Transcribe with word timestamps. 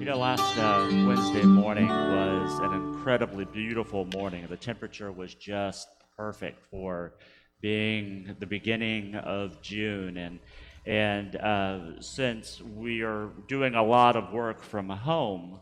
You 0.00 0.06
know, 0.06 0.16
last 0.16 0.56
uh, 0.56 0.88
Wednesday 1.06 1.42
morning 1.42 1.86
was 1.86 2.58
an 2.60 2.72
incredibly 2.72 3.44
beautiful 3.44 4.06
morning. 4.14 4.46
The 4.48 4.56
temperature 4.56 5.12
was 5.12 5.34
just 5.34 5.88
perfect 6.16 6.64
for 6.70 7.12
being 7.60 8.34
the 8.40 8.46
beginning 8.46 9.14
of 9.16 9.60
June. 9.60 10.16
And, 10.16 10.38
and 10.86 11.36
uh, 11.36 12.00
since 12.00 12.62
we 12.62 13.02
are 13.02 13.28
doing 13.46 13.74
a 13.74 13.82
lot 13.82 14.16
of 14.16 14.32
work 14.32 14.62
from 14.62 14.88
home, 14.88 15.60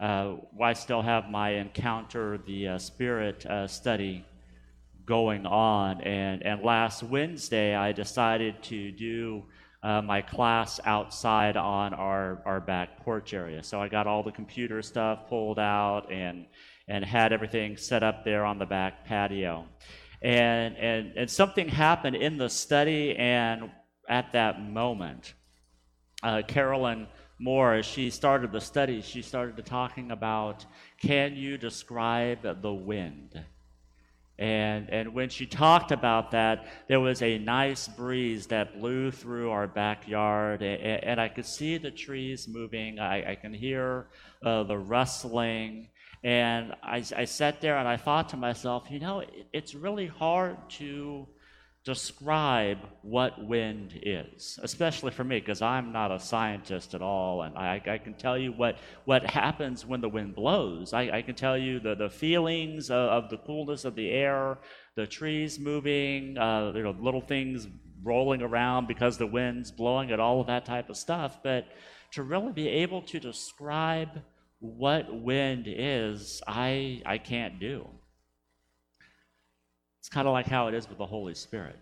uh, 0.00 0.34
I 0.60 0.72
still 0.72 1.02
have 1.02 1.30
my 1.30 1.50
Encounter 1.50 2.38
the 2.38 2.66
uh, 2.66 2.78
Spirit 2.78 3.46
uh, 3.46 3.68
study 3.68 4.24
going 5.04 5.46
on. 5.46 6.00
And, 6.00 6.42
and 6.42 6.60
last 6.64 7.04
Wednesday, 7.04 7.76
I 7.76 7.92
decided 7.92 8.64
to 8.64 8.90
do 8.90 9.44
uh, 9.86 10.02
my 10.02 10.20
class 10.20 10.80
outside 10.84 11.56
on 11.56 11.94
our, 11.94 12.42
our 12.44 12.60
back 12.60 12.98
porch 13.04 13.32
area. 13.32 13.62
So 13.62 13.80
I 13.80 13.86
got 13.86 14.08
all 14.08 14.24
the 14.24 14.32
computer 14.32 14.82
stuff 14.82 15.28
pulled 15.28 15.60
out 15.60 16.10
and, 16.10 16.46
and 16.88 17.04
had 17.04 17.32
everything 17.32 17.76
set 17.76 18.02
up 18.02 18.24
there 18.24 18.44
on 18.44 18.58
the 18.58 18.66
back 18.66 19.04
patio. 19.04 19.64
And, 20.22 20.76
and, 20.76 21.12
and 21.16 21.30
something 21.30 21.68
happened 21.68 22.16
in 22.16 22.36
the 22.36 22.48
study, 22.48 23.14
and 23.14 23.70
at 24.08 24.32
that 24.32 24.60
moment, 24.60 25.34
uh, 26.24 26.42
Carolyn 26.48 27.06
Moore, 27.38 27.74
as 27.74 27.86
she 27.86 28.10
started 28.10 28.50
the 28.50 28.60
study, 28.60 29.02
she 29.02 29.22
started 29.22 29.64
talking 29.64 30.10
about 30.10 30.66
can 31.00 31.36
you 31.36 31.58
describe 31.58 32.60
the 32.60 32.74
wind? 32.74 33.40
And, 34.38 34.90
and 34.90 35.14
when 35.14 35.30
she 35.30 35.46
talked 35.46 35.92
about 35.92 36.32
that, 36.32 36.66
there 36.88 37.00
was 37.00 37.22
a 37.22 37.38
nice 37.38 37.88
breeze 37.88 38.46
that 38.48 38.78
blew 38.78 39.10
through 39.10 39.50
our 39.50 39.66
backyard, 39.66 40.62
and, 40.62 41.04
and 41.04 41.20
I 41.20 41.28
could 41.28 41.46
see 41.46 41.78
the 41.78 41.90
trees 41.90 42.46
moving. 42.46 42.98
I, 42.98 43.32
I 43.32 43.34
can 43.34 43.54
hear 43.54 44.08
uh, 44.44 44.64
the 44.64 44.76
rustling. 44.76 45.88
And 46.22 46.74
I, 46.82 47.02
I 47.16 47.24
sat 47.24 47.60
there 47.60 47.78
and 47.78 47.88
I 47.88 47.96
thought 47.96 48.30
to 48.30 48.36
myself, 48.36 48.88
you 48.90 48.98
know, 48.98 49.20
it, 49.20 49.30
it's 49.52 49.74
really 49.74 50.06
hard 50.06 50.56
to 50.70 51.26
describe 51.86 52.78
what 53.02 53.46
wind 53.46 54.00
is, 54.02 54.58
especially 54.60 55.12
for 55.12 55.22
me, 55.22 55.38
because 55.38 55.62
I'm 55.62 55.92
not 55.92 56.10
a 56.10 56.18
scientist 56.18 56.94
at 56.94 57.00
all, 57.00 57.42
and 57.42 57.56
I, 57.56 57.80
I, 57.86 57.98
can 57.98 58.14
tell 58.14 58.36
you 58.36 58.50
what, 58.50 58.78
what 59.04 59.30
happens 59.30 59.86
when 59.86 60.00
the 60.00 60.08
wind 60.08 60.34
blows. 60.34 60.92
I, 60.92 61.02
I 61.12 61.22
can 61.22 61.36
tell 61.36 61.56
you 61.56 61.78
the, 61.78 61.94
the 61.94 62.10
feelings 62.10 62.90
of, 62.90 62.96
of, 63.24 63.30
the 63.30 63.36
coolness 63.36 63.84
of 63.84 63.94
the 63.94 64.10
air, 64.10 64.58
the 64.96 65.06
trees 65.06 65.60
moving, 65.60 66.36
uh, 66.36 66.72
you 66.74 66.82
know, 66.82 66.96
little 66.98 67.20
things 67.20 67.68
rolling 68.02 68.42
around 68.42 68.88
because 68.88 69.16
the 69.16 69.26
wind's 69.26 69.70
blowing 69.70 70.10
it, 70.10 70.18
all 70.18 70.40
of 70.40 70.48
that 70.48 70.64
type 70.64 70.90
of 70.90 70.96
stuff. 70.96 71.38
But 71.44 71.68
to 72.14 72.24
really 72.24 72.52
be 72.52 72.66
able 72.66 73.02
to 73.02 73.20
describe 73.20 74.22
what 74.58 75.22
wind 75.22 75.66
is, 75.68 76.42
I, 76.48 77.00
I 77.06 77.18
can't 77.18 77.60
do. 77.60 77.86
It's 80.06 80.14
kind 80.14 80.28
of 80.28 80.34
like 80.34 80.46
how 80.46 80.68
it 80.68 80.74
is 80.74 80.88
with 80.88 80.98
the 80.98 81.06
Holy 81.06 81.34
Spirit. 81.34 81.80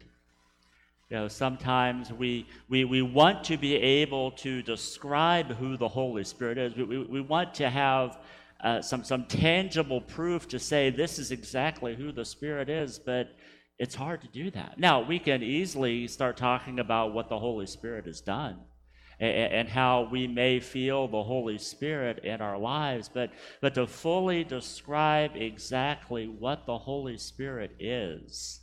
You 1.11 1.19
know, 1.19 1.29
sometimes 1.29 2.11
we, 2.11 2.47
we, 2.71 2.87
we 2.87 3.03
want 3.03 3.45
to 3.45 3.59
be 3.59 3.77
able 3.77 4.31
to 4.31 4.63
describe 4.63 5.55
who 5.57 5.77
the 5.77 5.87
Holy 5.87 6.25
Spirit 6.25 6.57
is. 6.57 6.75
We, 6.75 6.85
we, 6.85 6.99
we 7.05 7.21
want 7.21 7.53
to 7.57 7.69
have 7.69 8.21
uh, 8.63 8.81
some, 8.81 9.05
some 9.05 9.27
tangible 9.27 10.01
proof 10.01 10.49
to 10.49 10.59
say 10.59 10.89
this 10.89 11.19
is 11.19 11.33
exactly 11.33 11.95
who 11.95 12.13
the 12.13 12.25
Spirit 12.25 12.71
is, 12.71 12.99
but 12.99 13.37
it's 13.79 13.95
hard 13.95 14.23
to 14.23 14.29
do 14.29 14.51
that. 14.53 14.79
Now, 14.79 15.03
we 15.03 15.19
can 15.19 15.43
easily 15.43 16.09
start 16.09 16.39
talking 16.39 16.81
about 16.81 17.13
what 17.13 17.29
the 17.29 17.39
Holy 17.39 17.67
Spirit 17.67 18.07
has 18.07 18.23
done 18.23 18.57
and, 19.21 19.69
how 19.69 20.09
we 20.11 20.27
may 20.27 20.61
feel 20.61 21.09
the 21.09 21.23
Holy 21.23 21.59
Spirit 21.59 22.25
in 22.25 22.41
our 22.41 22.59
lives, 22.59 23.11
but, 23.13 23.31
but 23.61 23.75
to 23.75 23.87
fully 23.87 24.45
describe 24.45 25.33
exactly 25.35 26.27
what 26.27 26.67
the 26.67 26.79
Holy 26.79 27.17
Spirit 27.17 27.77
is, 27.79 28.61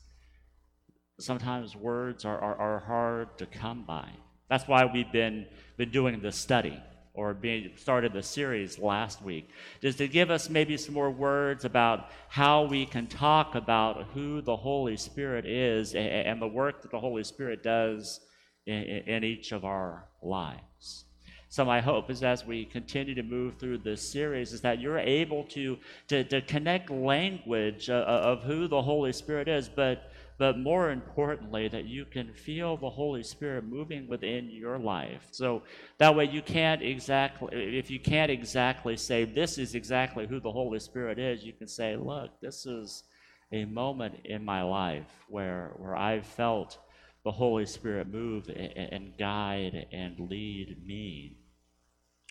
sometimes 1.20 1.76
words 1.76 2.26
are, 2.26 2.40
are, 2.40 2.56
are 2.56 2.80
hard 2.80 3.38
to 3.38 3.46
come 3.46 3.84
by. 3.86 4.10
That's 4.50 4.68
why 4.68 4.86
we've 4.86 5.12
been, 5.12 5.48
been 5.78 5.92
doing 5.92 6.20
this 6.22 6.36
study 6.36 6.82
or 7.14 7.34
being 7.34 7.72
started 7.76 8.14
the 8.14 8.24
series 8.24 8.80
last 8.80 9.22
week, 9.22 9.50
just 9.82 9.98
to 9.98 10.08
give 10.08 10.32
us 10.32 10.50
maybe 10.50 10.78
some 10.78 10.94
more 10.94 11.12
words 11.12 11.66
about 11.66 12.10
how 12.30 12.64
we 12.64 12.86
can 12.86 13.06
talk 13.08 13.56
about 13.56 14.06
who 14.14 14.42
the 14.42 14.56
Holy 14.56 14.96
Spirit 14.96 15.46
is 15.46 15.94
and, 15.94 16.08
and 16.08 16.42
the 16.42 16.48
work 16.48 16.82
that 16.82 16.92
the 16.92 17.00
Holy 17.00 17.24
Spirit 17.24 17.64
does 17.64 18.22
in, 18.66 18.74
in 18.74 19.24
each 19.24 19.52
of 19.52 19.66
our 19.66 20.06
lives. 20.22 21.06
So 21.52 21.66
my 21.66 21.82
hope 21.82 22.10
is 22.10 22.24
as 22.24 22.46
we 22.46 22.64
continue 22.64 23.14
to 23.14 23.24
move 23.24 23.58
through 23.58 23.80
this 23.80 24.02
series 24.10 24.54
is 24.54 24.62
that 24.62 24.80
you're 24.80 24.98
able 24.98 25.44
to, 25.50 25.78
to, 26.08 26.24
to 26.24 26.42
connect 26.42 26.90
language 26.90 27.90
uh, 27.90 28.06
uh, 28.08 28.22
of 28.24 28.44
who 28.44 28.70
the 28.70 28.82
Holy 28.82 29.12
Spirit 29.12 29.50
is, 29.50 29.68
but, 29.68 30.14
but 30.38 30.58
more 30.58 30.92
importantly, 30.92 31.68
that 31.68 31.84
you 31.84 32.06
can 32.06 32.32
feel 32.32 32.78
the 32.78 32.90
Holy 32.90 33.22
Spirit 33.22 33.66
moving 33.66 34.08
within 34.08 34.50
your 34.50 34.80
life. 34.80 35.28
So 35.32 35.64
that 35.98 36.16
way 36.16 36.24
you 36.24 36.42
can't 36.42 36.82
exactly, 36.82 37.78
if 37.78 37.92
you 37.92 38.00
can't 38.00 38.32
exactly 38.32 38.96
say 38.96 39.26
this 39.26 39.58
is 39.58 39.76
exactly 39.76 40.28
who 40.28 40.40
the 40.40 40.54
Holy 40.54 40.80
Spirit 40.80 41.20
is, 41.20 41.44
you 41.44 41.52
can 41.52 41.68
say, 41.68 41.98
look, 41.98 42.30
this 42.40 42.66
is 42.66 43.04
a 43.52 43.66
moment 43.66 44.16
in 44.24 44.46
my 44.46 44.64
life 44.64 45.26
where, 45.28 45.74
where 45.76 45.98
I've 45.98 46.26
felt 46.26 46.78
the 47.24 47.32
Holy 47.32 47.66
Spirit 47.66 48.12
move 48.12 48.50
and 48.50 49.14
guide 49.18 49.88
and 49.92 50.20
lead 50.20 50.78
me 50.86 51.38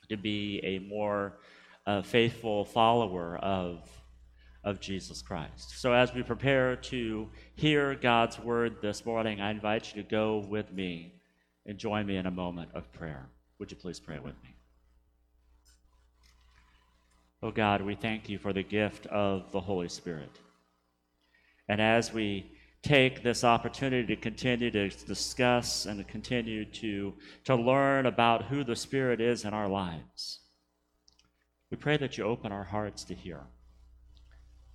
to 0.09 0.17
be 0.17 0.61
a 0.65 0.79
more 0.81 1.39
uh, 1.87 2.03
faithful 2.03 2.65
follower 2.65 3.39
of, 3.39 3.89
of 4.65 4.81
Jesus 4.81 5.23
Christ. 5.23 5.81
So, 5.81 5.93
as 5.93 6.13
we 6.13 6.23
prepare 6.23 6.77
to 6.77 7.29
hear 7.55 7.95
God's 7.95 8.39
word 8.39 8.77
this 8.83 9.07
morning, 9.07 9.41
I 9.41 9.51
invite 9.51 9.95
you 9.95 10.03
to 10.03 10.09
go 10.09 10.39
with 10.39 10.73
me 10.73 11.15
and 11.67 11.79
join 11.79 12.07
me 12.07 12.17
in 12.17 12.27
a 12.27 12.31
moment 12.31 12.71
of 12.75 12.93
prayer. 12.93 13.29
Would 13.59 13.71
you 13.71 13.77
please 13.77 14.01
pray 14.01 14.19
with 14.19 14.35
me? 14.43 14.55
Oh 17.43 17.51
God, 17.51 17.81
we 17.81 17.95
thank 17.95 18.29
you 18.29 18.39
for 18.39 18.53
the 18.53 18.63
gift 18.63 19.07
of 19.07 19.51
the 19.53 19.61
Holy 19.61 19.89
Spirit. 19.89 20.39
And 21.69 21.81
as 21.81 22.13
we 22.13 22.51
take 22.83 23.23
this 23.23 23.45
opportunity 23.45 24.15
to 24.15 24.21
continue 24.21 24.71
to 24.71 24.89
discuss 24.89 25.87
and 25.87 25.99
to 25.99 26.05
continue 26.05 26.65
to, 26.65 27.13
to 27.45 27.55
learn 27.55 28.07
about 28.07 28.45
who 28.45 28.65
the 28.65 28.77
Spirit 28.77 29.21
is 29.21 29.45
in 29.45 29.53
our 29.53 29.69
lives. 29.69 30.41
We 31.71 31.77
pray 31.77 31.97
that 31.99 32.17
you 32.17 32.25
open 32.25 32.53
our 32.53 32.65
hearts 32.65 33.05
to 33.05 33.15
hear. 33.15 33.43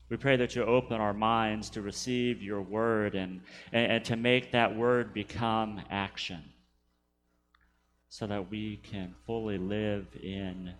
We 0.10 0.18
pray 0.18 0.36
that 0.38 0.56
you 0.56 0.64
open 0.64 1.02
our 1.02 1.14
minds 1.14 1.70
to 1.72 1.82
receive 1.82 2.44
your 2.44 2.62
word 2.62 3.16
and, 3.16 3.42
and, 3.74 3.92
and 3.92 4.06
to 4.06 4.16
make 4.16 4.52
that 4.52 4.76
word 4.76 5.14
become 5.14 5.82
action 5.90 6.44
so 8.08 8.28
that 8.28 8.52
we 8.52 8.78
can 8.78 9.16
fully 9.26 9.58
live 9.58 10.06
in 10.22 10.74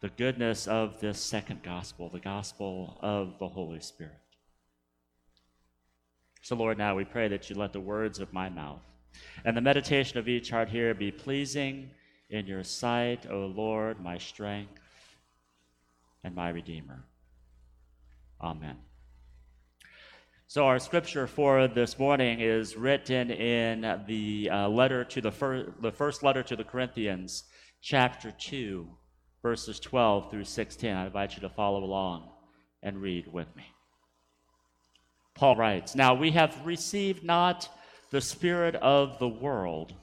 the 0.00 0.10
goodness 0.10 0.68
of 0.68 1.00
this 1.00 1.18
second 1.18 1.62
gospel, 1.62 2.10
the 2.10 2.20
gospel 2.20 2.98
of 3.00 3.38
the 3.40 3.48
Holy 3.48 3.80
Spirit. 3.80 4.27
So, 6.42 6.56
Lord, 6.56 6.78
now 6.78 6.94
we 6.94 7.04
pray 7.04 7.28
that 7.28 7.50
you 7.50 7.56
let 7.56 7.72
the 7.72 7.80
words 7.80 8.20
of 8.20 8.32
my 8.32 8.48
mouth 8.48 8.80
and 9.44 9.56
the 9.56 9.60
meditation 9.60 10.18
of 10.18 10.28
each 10.28 10.50
heart 10.50 10.68
here 10.68 10.94
be 10.94 11.10
pleasing 11.10 11.90
in 12.30 12.46
your 12.46 12.64
sight, 12.64 13.26
O 13.30 13.46
Lord, 13.46 14.00
my 14.00 14.18
strength 14.18 14.80
and 16.24 16.34
my 16.34 16.50
Redeemer. 16.50 17.04
Amen. 18.40 18.76
So, 20.46 20.66
our 20.66 20.78
scripture 20.78 21.26
for 21.26 21.68
this 21.68 21.98
morning 21.98 22.40
is 22.40 22.76
written 22.76 23.30
in 23.30 24.02
the 24.06 24.48
uh, 24.50 24.68
letter 24.68 25.04
to 25.04 25.20
the, 25.20 25.30
fir- 25.30 25.74
the 25.80 25.92
first 25.92 26.22
letter 26.22 26.42
to 26.42 26.56
the 26.56 26.64
Corinthians, 26.64 27.44
chapter 27.82 28.30
2, 28.30 28.88
verses 29.42 29.78
12 29.78 30.30
through 30.30 30.44
16. 30.44 30.90
I 30.90 31.06
invite 31.06 31.34
you 31.34 31.42
to 31.42 31.50
follow 31.50 31.84
along 31.84 32.30
and 32.82 33.02
read 33.02 33.30
with 33.30 33.54
me. 33.56 33.64
Paul 35.38 35.54
writes, 35.54 35.94
Now 35.94 36.14
we 36.14 36.32
have 36.32 36.66
received 36.66 37.22
not 37.22 37.68
the 38.10 38.20
Spirit 38.20 38.74
of 38.74 39.20
the 39.20 39.28
world, 39.28 39.94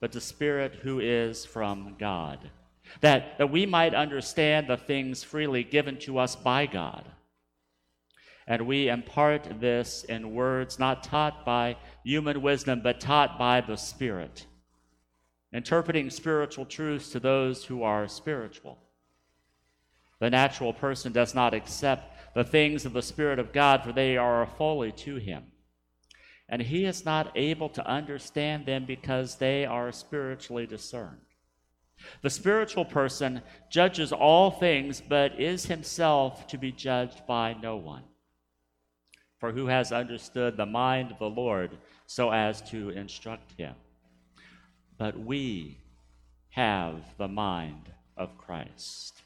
but 0.00 0.10
the 0.10 0.20
Spirit 0.20 0.74
who 0.82 0.98
is 0.98 1.44
from 1.44 1.94
God, 2.00 2.50
that, 3.00 3.38
that 3.38 3.52
we 3.52 3.64
might 3.64 3.94
understand 3.94 4.66
the 4.66 4.76
things 4.76 5.22
freely 5.22 5.62
given 5.62 5.98
to 6.00 6.18
us 6.18 6.34
by 6.34 6.66
God. 6.66 7.04
And 8.48 8.66
we 8.66 8.88
impart 8.88 9.60
this 9.60 10.02
in 10.02 10.34
words 10.34 10.80
not 10.80 11.04
taught 11.04 11.44
by 11.44 11.76
human 12.02 12.42
wisdom, 12.42 12.80
but 12.82 13.00
taught 13.00 13.38
by 13.38 13.60
the 13.60 13.76
Spirit, 13.76 14.46
interpreting 15.52 16.10
spiritual 16.10 16.66
truths 16.66 17.10
to 17.10 17.20
those 17.20 17.64
who 17.64 17.84
are 17.84 18.08
spiritual. 18.08 18.78
The 20.18 20.30
natural 20.30 20.72
person 20.72 21.12
does 21.12 21.36
not 21.36 21.54
accept 21.54 22.13
the 22.34 22.44
things 22.44 22.84
of 22.84 22.92
the 22.92 23.02
Spirit 23.02 23.38
of 23.38 23.52
God, 23.52 23.82
for 23.82 23.92
they 23.92 24.16
are 24.16 24.46
folly 24.58 24.92
to 24.92 25.16
him. 25.16 25.44
And 26.48 26.60
he 26.62 26.84
is 26.84 27.04
not 27.04 27.32
able 27.34 27.68
to 27.70 27.86
understand 27.86 28.66
them 28.66 28.84
because 28.84 29.36
they 29.36 29.64
are 29.64 29.90
spiritually 29.92 30.66
discerned. 30.66 31.20
The 32.22 32.30
spiritual 32.30 32.84
person 32.84 33.40
judges 33.70 34.12
all 34.12 34.50
things, 34.50 35.00
but 35.00 35.40
is 35.40 35.66
himself 35.66 36.46
to 36.48 36.58
be 36.58 36.72
judged 36.72 37.26
by 37.26 37.54
no 37.54 37.76
one. 37.76 38.02
For 39.38 39.52
who 39.52 39.66
has 39.66 39.92
understood 39.92 40.56
the 40.56 40.66
mind 40.66 41.12
of 41.12 41.18
the 41.18 41.30
Lord 41.30 41.78
so 42.06 42.30
as 42.30 42.62
to 42.70 42.90
instruct 42.90 43.52
him? 43.52 43.74
But 44.98 45.18
we 45.18 45.78
have 46.50 47.02
the 47.18 47.28
mind 47.28 47.90
of 48.16 48.38
Christ. 48.38 49.22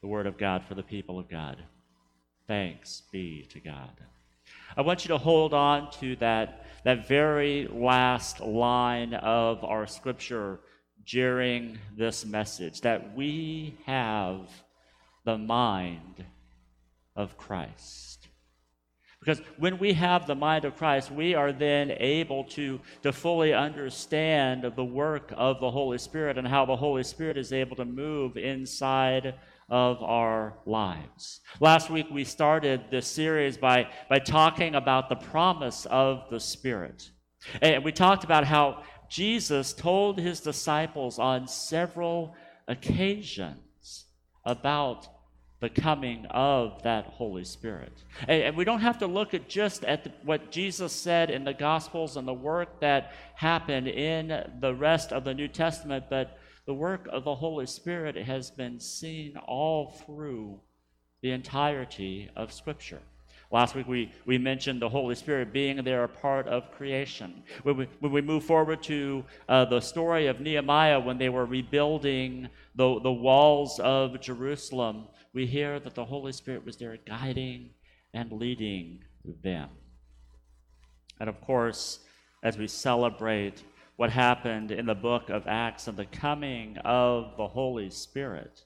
The 0.00 0.08
word 0.08 0.26
of 0.26 0.38
God 0.38 0.64
for 0.68 0.74
the 0.74 0.82
people 0.82 1.18
of 1.18 1.28
God. 1.28 1.62
Thanks 2.46 3.02
be 3.10 3.46
to 3.50 3.60
God. 3.60 3.90
I 4.76 4.82
want 4.82 5.04
you 5.04 5.08
to 5.08 5.18
hold 5.18 5.54
on 5.54 5.90
to 6.00 6.16
that, 6.16 6.66
that 6.84 7.08
very 7.08 7.68
last 7.72 8.40
line 8.40 9.14
of 9.14 9.64
our 9.64 9.86
scripture 9.86 10.60
during 11.06 11.78
this 11.96 12.24
message 12.24 12.80
that 12.82 13.14
we 13.14 13.76
have 13.86 14.48
the 15.24 15.38
mind 15.38 16.24
of 17.16 17.36
Christ. 17.36 18.28
Because 19.20 19.40
when 19.56 19.78
we 19.78 19.94
have 19.94 20.26
the 20.26 20.34
mind 20.34 20.66
of 20.66 20.76
Christ, 20.76 21.10
we 21.10 21.34
are 21.34 21.50
then 21.50 21.92
able 21.92 22.44
to, 22.44 22.78
to 23.02 23.10
fully 23.10 23.54
understand 23.54 24.70
the 24.76 24.84
work 24.84 25.32
of 25.34 25.60
the 25.60 25.70
Holy 25.70 25.96
Spirit 25.96 26.36
and 26.36 26.46
how 26.46 26.66
the 26.66 26.76
Holy 26.76 27.04
Spirit 27.04 27.38
is 27.38 27.50
able 27.50 27.76
to 27.76 27.86
move 27.86 28.36
inside 28.36 29.34
of 29.68 30.02
our 30.02 30.54
lives. 30.66 31.40
Last 31.60 31.90
week, 31.90 32.06
we 32.10 32.24
started 32.24 32.84
this 32.90 33.06
series 33.06 33.56
by, 33.56 33.88
by 34.08 34.18
talking 34.18 34.74
about 34.74 35.08
the 35.08 35.16
promise 35.16 35.86
of 35.86 36.24
the 36.30 36.40
Spirit. 36.40 37.10
And 37.60 37.84
we 37.84 37.92
talked 37.92 38.24
about 38.24 38.44
how 38.44 38.82
Jesus 39.08 39.72
told 39.72 40.18
his 40.18 40.40
disciples 40.40 41.18
on 41.18 41.46
several 41.46 42.34
occasions 42.68 44.06
about 44.44 45.08
the 45.60 45.70
coming 45.70 46.26
of 46.26 46.82
that 46.82 47.06
Holy 47.06 47.44
Spirit. 47.44 47.92
And, 48.28 48.42
and 48.42 48.56
we 48.56 48.64
don't 48.64 48.80
have 48.80 48.98
to 48.98 49.06
look 49.06 49.32
at 49.32 49.48
just 49.48 49.82
at 49.84 50.04
the, 50.04 50.12
what 50.22 50.50
Jesus 50.50 50.92
said 50.92 51.30
in 51.30 51.44
the 51.44 51.54
Gospels 51.54 52.16
and 52.16 52.28
the 52.28 52.34
work 52.34 52.80
that 52.80 53.12
happened 53.34 53.88
in 53.88 54.28
the 54.60 54.74
rest 54.74 55.12
of 55.12 55.24
the 55.24 55.32
New 55.32 55.48
Testament, 55.48 56.04
but 56.10 56.38
the 56.66 56.74
work 56.74 57.08
of 57.10 57.24
the 57.24 57.34
Holy 57.34 57.66
Spirit 57.66 58.16
has 58.16 58.50
been 58.50 58.80
seen 58.80 59.36
all 59.36 59.90
through 59.90 60.60
the 61.22 61.30
entirety 61.30 62.30
of 62.36 62.52
Scripture. 62.52 63.02
Last 63.50 63.74
week 63.74 63.86
we, 63.86 64.10
we 64.26 64.38
mentioned 64.38 64.80
the 64.80 64.88
Holy 64.88 65.14
Spirit 65.14 65.52
being 65.52 65.84
there 65.84 66.04
a 66.04 66.08
part 66.08 66.48
of 66.48 66.70
creation. 66.72 67.42
When 67.62 67.76
we, 67.76 67.88
when 68.00 68.12
we 68.12 68.20
move 68.20 68.44
forward 68.44 68.82
to 68.84 69.24
uh, 69.48 69.66
the 69.66 69.80
story 69.80 70.26
of 70.26 70.40
Nehemiah 70.40 70.98
when 70.98 71.18
they 71.18 71.28
were 71.28 71.44
rebuilding 71.44 72.48
the, 72.74 72.98
the 73.00 73.12
walls 73.12 73.78
of 73.80 74.20
Jerusalem, 74.20 75.06
we 75.34 75.46
hear 75.46 75.78
that 75.80 75.94
the 75.94 76.04
Holy 76.04 76.32
Spirit 76.32 76.64
was 76.64 76.76
there 76.76 76.96
guiding 77.06 77.70
and 78.12 78.32
leading 78.32 79.00
them. 79.42 79.68
And 81.20 81.28
of 81.28 81.40
course, 81.40 82.00
as 82.42 82.58
we 82.58 82.66
celebrate 82.66 83.62
what 83.96 84.10
happened 84.10 84.70
in 84.70 84.86
the 84.86 84.94
book 84.94 85.30
of 85.30 85.46
Acts 85.46 85.86
and 85.86 85.96
the 85.96 86.04
coming 86.04 86.78
of 86.78 87.36
the 87.36 87.48
Holy 87.48 87.90
Spirit, 87.90 88.64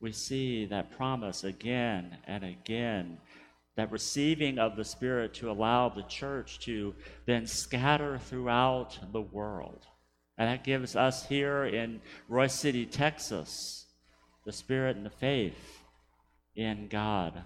we 0.00 0.12
see 0.12 0.66
that 0.66 0.96
promise 0.96 1.44
again 1.44 2.18
and 2.26 2.42
again 2.42 3.18
that 3.76 3.90
receiving 3.90 4.58
of 4.58 4.76
the 4.76 4.84
Spirit 4.84 5.32
to 5.34 5.50
allow 5.50 5.88
the 5.88 6.02
church 6.02 6.58
to 6.60 6.94
then 7.26 7.46
scatter 7.46 8.18
throughout 8.18 8.98
the 9.12 9.20
world. 9.20 9.86
And 10.36 10.48
that 10.48 10.64
gives 10.64 10.96
us 10.96 11.26
here 11.26 11.64
in 11.64 12.02
Roy 12.28 12.48
City, 12.48 12.84
Texas, 12.84 13.86
the 14.44 14.52
Spirit 14.52 14.96
and 14.96 15.06
the 15.06 15.10
faith 15.10 15.84
in 16.54 16.88
God 16.88 17.40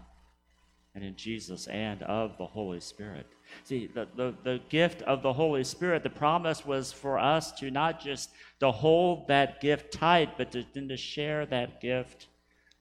and 0.94 1.05
in 1.05 1.14
Jesus 1.14 1.67
and 1.69 2.03
of 2.03 2.38
the 2.38 2.47
Holy 2.47 2.81
Spirit. 2.81 3.26
See, 3.64 3.87
the, 3.87 4.06
the, 4.16 4.34
the 4.44 4.60
gift 4.69 5.02
of 5.02 5.22
the 5.22 5.32
Holy 5.32 5.64
Spirit, 5.64 6.02
the 6.02 6.10
promise 6.10 6.64
was 6.64 6.93
for 6.93 7.19
us 7.19 7.52
to 7.52 7.70
not 7.70 8.00
just 8.00 8.31
to 8.60 8.70
hold 8.70 9.28
that 9.28 9.60
gift 9.60 9.93
tight, 9.93 10.37
but 10.37 10.52
to, 10.52 10.64
then 10.72 10.88
to 10.88 10.96
share 10.96 11.46
that 11.46 11.81
gift 11.81 12.26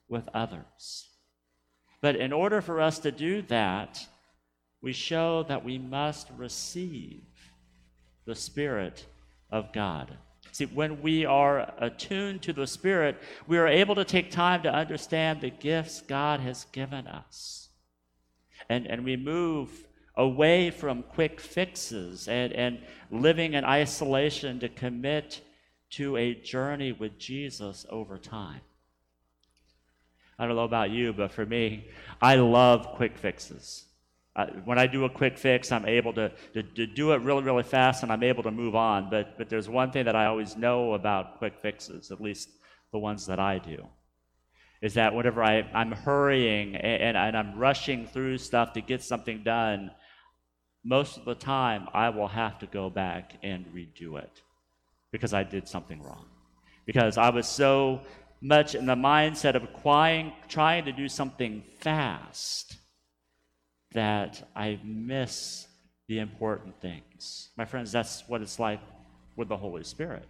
with 0.08 0.28
others. 0.34 1.10
But 2.02 2.16
in 2.16 2.32
order 2.32 2.62
for 2.62 2.82
us 2.82 3.00
to 3.00 3.12
do 3.12 3.42
that, 3.44 4.06
we 4.82 4.94
show 4.94 5.44
that 5.44 5.66
we 5.66 5.80
must 5.80 6.30
receive 6.38 7.24
the 8.26 8.36
Spirit 8.36 9.06
of 9.50 9.74
God. 9.74 10.16
See, 10.52 10.66
when 10.66 11.02
we 11.02 11.26
are 11.26 11.74
attuned 11.80 12.42
to 12.44 12.54
the 12.54 12.68
Spirit, 12.68 13.18
we 13.48 13.58
are 13.58 13.68
able 13.68 13.96
to 13.96 14.06
take 14.06 14.32
time 14.32 14.62
to 14.64 14.74
understand 14.74 15.42
the 15.42 15.50
gifts 15.50 16.02
God 16.02 16.40
has 16.40 16.66
given 16.72 17.08
us. 17.08 17.70
And, 18.70 18.86
and 18.88 19.04
we 19.04 19.18
move 19.18 19.86
away 20.18 20.72
from 20.72 21.04
quick 21.04 21.40
fixes 21.40 22.28
and, 22.28 22.54
and 22.54 22.80
living 23.12 23.54
in 23.54 23.66
isolation 23.66 24.60
to 24.60 24.70
commit 24.70 25.42
to 25.92 26.18
a 26.18 26.34
journey 26.34 26.92
with 26.92 27.18
Jesus 27.18 27.86
over 27.90 28.18
time. 28.18 28.62
I 30.38 30.46
don't 30.46 30.56
know 30.56 30.64
about 30.64 30.92
you, 30.92 31.14
but 31.14 31.32
for 31.32 31.46
me, 31.46 31.88
I 32.22 32.36
love 32.36 32.88
quick 32.96 33.18
fixes. 33.18 33.86
When 34.66 34.78
I 34.78 34.86
do 34.86 35.06
a 35.06 35.10
quick 35.10 35.38
fix, 35.38 35.72
I'm 35.72 35.86
able 35.86 36.12
to, 36.14 36.30
to, 36.54 36.64
to, 36.64 36.86
do 36.86 37.14
it 37.14 37.22
really, 37.22 37.44
really 37.44 37.64
fast 37.64 38.04
and 38.04 38.12
I'm 38.12 38.24
able 38.24 38.44
to 38.44 38.52
move 38.52 38.76
on. 38.76 39.10
But, 39.10 39.38
but 39.38 39.48
there's 39.48 39.70
one 39.70 39.92
thing 39.92 40.06
that 40.06 40.16
I 40.16 40.26
always 40.26 40.58
know 40.58 40.94
about 40.94 41.38
quick 41.38 41.54
fixes, 41.62 42.12
at 42.12 42.20
least 42.20 42.50
the 42.92 43.00
ones 43.00 43.26
that 43.28 43.40
I 43.40 43.60
do, 43.60 43.88
is 44.82 44.96
that 44.96 45.16
whenever 45.16 45.42
I, 45.42 45.62
I'm 45.74 45.94
hurrying 45.94 46.76
and, 46.76 47.16
and 47.16 47.38
I'm 47.38 47.58
rushing 47.58 48.08
through 48.08 48.40
stuff 48.40 48.74
to 48.74 48.82
get 48.82 49.02
something 49.02 49.42
done, 49.42 49.92
most 50.86 51.18
of 51.18 51.26
the 51.26 51.36
time 51.36 51.88
I 51.94 52.10
will 52.10 52.28
have 52.28 52.60
to 52.60 52.68
go 52.68 52.90
back 52.90 53.34
and 53.42 53.66
redo 53.74 54.20
it 54.20 54.42
because 55.12 55.34
I 55.34 55.44
did 55.44 55.68
something 55.68 56.02
wrong. 56.02 56.26
Because 56.86 57.18
I 57.18 57.32
was 57.32 57.48
so 57.48 58.02
much 58.40 58.76
in 58.76 58.86
the 58.86 58.96
mindset 58.96 59.56
of 59.56 59.64
acquiring, 59.64 60.32
trying 60.48 60.86
to 60.86 60.92
do 60.92 61.10
something 61.10 61.64
fast 61.80 62.78
that 63.94 64.48
I 64.56 64.80
miss 64.84 65.68
the 66.08 66.20
important 66.20 66.80
things. 66.80 67.50
My 67.58 67.66
friends, 67.66 67.92
that's 67.92 68.24
what 68.28 68.44
it's 68.44 68.60
like 68.60 68.82
with 69.36 69.50
the 69.50 69.58
Holy 69.58 69.84
Spirit. 69.84 70.30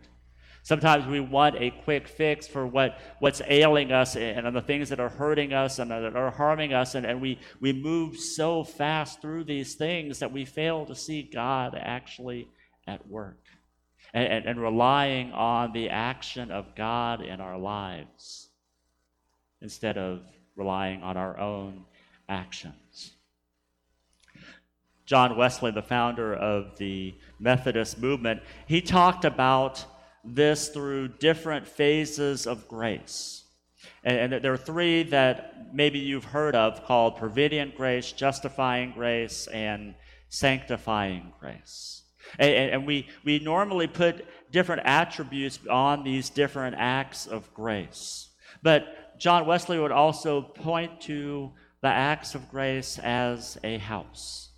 Sometimes 0.66 1.06
we 1.06 1.20
want 1.20 1.58
a 1.60 1.70
quick 1.70 2.08
fix 2.08 2.48
for 2.48 2.66
what, 2.66 2.98
what's 3.20 3.40
ailing 3.46 3.92
us 3.92 4.16
and 4.16 4.56
the 4.56 4.64
things 4.64 4.90
that 4.90 5.00
are 5.00 5.10
hurting 5.10 5.54
us 5.54 5.78
and 5.78 5.92
that 5.92 6.16
are 6.16 6.32
harming 6.32 6.74
us, 6.74 6.96
and, 6.96 7.06
and 7.06 7.22
we, 7.22 7.38
we 7.62 7.72
move 7.72 8.18
so 8.18 8.64
fast 8.64 9.22
through 9.22 9.44
these 9.44 9.76
things 9.76 10.18
that 10.18 10.32
we 10.32 10.44
fail 10.44 10.84
to 10.88 10.96
see 10.96 11.22
God 11.22 11.78
actually 11.80 12.48
at 12.88 13.08
work 13.08 13.38
and, 14.12 14.28
and, 14.28 14.46
and 14.48 14.60
relying 14.60 15.32
on 15.34 15.72
the 15.72 15.92
action 15.92 16.50
of 16.50 16.74
God 16.74 17.22
in 17.22 17.40
our 17.40 17.60
lives 17.60 18.50
instead 19.62 20.00
of 20.00 20.24
relying 20.56 21.04
on 21.04 21.16
our 21.16 21.40
own 21.40 21.86
actions. 22.28 23.12
John 25.06 25.38
Wesley, 25.38 25.70
the 25.70 25.84
founder 25.84 26.34
of 26.34 26.76
the 26.80 27.14
Methodist 27.40 28.00
movement, 28.00 28.42
he 28.66 28.82
talked 28.82 29.26
about 29.26 29.86
this 30.26 30.70
through 30.70 31.10
different 31.10 31.68
phases 31.68 32.48
of 32.48 32.68
grace. 32.68 33.44
And, 34.04 34.34
and, 34.34 34.44
there 34.44 34.54
are 34.54 34.58
three 34.58 35.04
that 35.04 35.74
maybe 35.74 36.00
you've 36.00 36.26
heard 36.26 36.56
of 36.56 36.86
called 36.86 37.18
prevenient 37.18 37.76
grace, 37.76 38.12
justifying 38.12 38.92
grace, 38.92 39.48
and 39.48 39.96
sanctifying 40.30 41.34
grace. 41.40 42.04
And, 42.40 42.72
and 42.72 42.88
we, 42.88 43.08
we 43.24 43.40
normally 43.40 43.88
put 43.88 44.26
different 44.52 44.84
attributes 44.86 45.60
on 45.70 46.04
these 46.04 46.30
different 46.30 46.76
acts 46.78 47.28
of 47.28 47.54
grace. 47.54 48.30
But 48.64 49.20
John 49.20 49.46
Wesley 49.46 49.80
would 49.80 49.92
also 49.92 50.42
point 50.42 51.02
to 51.02 51.52
the 51.82 51.88
acts 51.88 52.36
of 52.36 52.50
grace 52.50 53.00
as 53.00 53.58
a 53.64 53.78
house. 53.78 54.50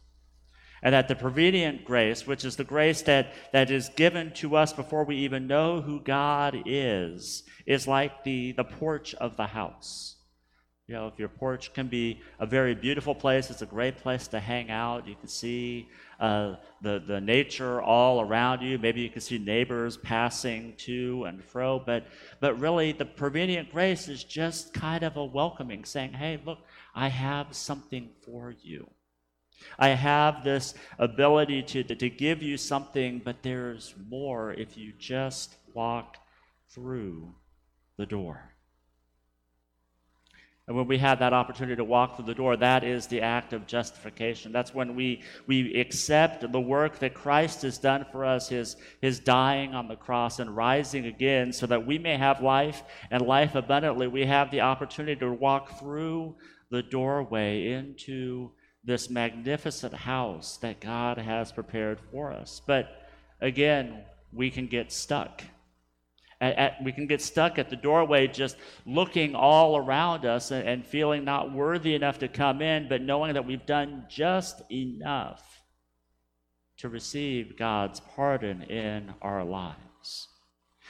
And 0.87 0.93
that 0.93 1.09
the 1.09 1.15
prevenient 1.15 1.83
grace, 1.83 2.25
which 2.25 2.45
is 2.45 2.55
the 2.55 2.63
grace 2.63 3.01
that, 3.01 3.33
that 3.51 3.69
is 3.71 3.89
given 3.89 4.31
to 4.35 4.55
us 4.55 4.71
before 4.71 5.03
we 5.03 5.17
even 5.17 5.45
know 5.45 5.81
who 5.81 5.99
God 5.99 6.63
is, 6.65 7.43
is 7.65 7.89
like 7.89 8.23
the, 8.23 8.53
the 8.53 8.63
porch 8.63 9.13
of 9.15 9.35
the 9.35 9.47
house. 9.47 10.15
You 10.87 10.95
know, 10.95 11.07
if 11.07 11.19
your 11.19 11.27
porch 11.27 11.73
can 11.73 11.87
be 11.89 12.21
a 12.39 12.45
very 12.45 12.73
beautiful 12.73 13.13
place, 13.13 13.49
it's 13.49 13.61
a 13.61 13.65
great 13.65 13.97
place 13.97 14.29
to 14.29 14.39
hang 14.39 14.71
out. 14.71 15.09
You 15.09 15.15
can 15.15 15.27
see 15.27 15.89
uh, 16.21 16.55
the, 16.81 17.03
the 17.05 17.19
nature 17.19 17.81
all 17.81 18.21
around 18.21 18.61
you. 18.61 18.77
Maybe 18.77 19.01
you 19.01 19.09
can 19.09 19.19
see 19.19 19.39
neighbors 19.39 19.97
passing 19.97 20.75
to 20.85 21.25
and 21.25 21.43
fro. 21.43 21.79
But, 21.85 22.07
but 22.39 22.61
really, 22.61 22.93
the 22.93 23.03
prevenient 23.03 23.73
grace 23.73 24.07
is 24.07 24.23
just 24.23 24.73
kind 24.73 25.03
of 25.03 25.17
a 25.17 25.25
welcoming, 25.25 25.83
saying, 25.83 26.13
hey, 26.13 26.39
look, 26.45 26.59
I 26.95 27.09
have 27.09 27.53
something 27.53 28.11
for 28.23 28.55
you. 28.63 28.89
I 29.79 29.89
have 29.89 30.43
this 30.43 30.73
ability 30.99 31.63
to, 31.63 31.83
to, 31.83 32.09
give 32.09 32.41
you 32.41 32.57
something, 32.57 33.21
but 33.23 33.43
there's 33.43 33.93
more 34.09 34.53
if 34.53 34.77
you 34.77 34.93
just 34.97 35.55
walk 35.73 36.17
through 36.69 37.33
the 37.97 38.05
door. 38.05 38.53
And 40.67 40.75
when 40.75 40.87
we 40.87 40.97
have 40.97 41.19
that 41.19 41.31
opportunity 41.31 41.77
to 41.77 41.83
walk 41.85 42.17
through 42.17 42.25
the 42.25 42.33
door, 42.33 42.57
that 42.57 42.83
is 42.83 43.07
the 43.07 43.21
act 43.21 43.53
of 43.53 43.67
justification. 43.67 44.51
That's 44.51 44.73
when 44.73 44.95
we, 44.95 45.21
we 45.47 45.79
accept 45.79 46.51
the 46.51 46.59
work 46.59 46.99
that 46.99 47.13
Christ 47.13 47.61
has 47.61 47.77
done 47.77 48.05
for 48.11 48.25
us, 48.25 48.49
his, 48.49 48.75
his 49.01 49.19
dying 49.19 49.73
on 49.73 49.87
the 49.87 49.95
cross 49.95 50.39
and 50.39 50.53
rising 50.53 51.05
again, 51.05 51.53
so 51.53 51.67
that 51.67 51.85
we 51.85 51.97
may 51.97 52.17
have 52.17 52.41
life 52.41 52.83
and 53.11 53.21
life 53.21 53.55
abundantly. 53.55 54.07
We 54.07 54.25
have 54.25 54.51
the 54.51 54.61
opportunity 54.61 55.17
to 55.21 55.31
walk 55.31 55.79
through 55.79 56.35
the 56.69 56.83
doorway 56.83 57.71
into 57.71 58.51
this 58.87 59.11
magnificent 59.11 59.93
house 59.93 60.57
that 60.57 60.79
God 60.79 61.19
has 61.19 61.51
prepared 61.51 61.99
for 62.11 62.31
us. 62.31 62.61
But 62.65 62.89
again, 63.39 64.03
we 64.33 64.49
can 64.49 64.65
get 64.65 64.91
stuck 64.91 65.43
at, 66.39 66.55
at, 66.57 66.83
we 66.83 66.91
can 66.91 67.07
get 67.07 67.21
stuck 67.21 67.57
at 67.57 67.69
the 67.69 67.75
doorway 67.75 68.27
just 68.27 68.57
looking 68.85 69.35
all 69.35 69.77
around 69.77 70.25
us 70.25 70.51
and, 70.51 70.67
and 70.67 70.85
feeling 70.85 71.23
not 71.23 71.51
worthy 71.51 71.95
enough 71.95 72.19
to 72.19 72.27
come 72.27 72.61
in, 72.61 72.87
but 72.87 73.01
knowing 73.01 73.33
that 73.33 73.45
we've 73.45 73.65
done 73.65 74.05
just 74.09 74.61
enough 74.71 75.43
to 76.77 76.89
receive 76.89 77.57
God's 77.57 77.99
pardon 77.99 78.61
in 78.63 79.13
our 79.21 79.43
lives. 79.43 80.27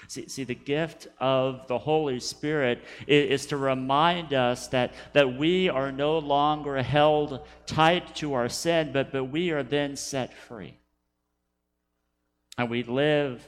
See, 0.07 0.27
see, 0.29 0.43
the 0.43 0.55
gift 0.55 1.07
of 1.19 1.67
the 1.67 1.77
Holy 1.77 2.19
Spirit 2.19 2.83
is, 3.07 3.41
is, 3.41 3.45
to 3.47 3.57
remind 3.57 4.33
us 4.33 4.67
that, 4.67 4.93
that 5.13 5.37
we 5.37 5.69
are 5.69 5.91
no 5.91 6.19
longer 6.19 6.81
held 6.81 7.45
tight 7.65 8.15
to 8.17 8.33
our 8.33 8.47
sin, 8.47 8.91
but, 8.93 9.11
but 9.11 9.25
we 9.25 9.51
are 9.51 9.63
then 9.63 9.95
set 9.95 10.33
free. 10.33 10.77
And 12.57 12.69
we 12.69 12.83
live 12.83 13.47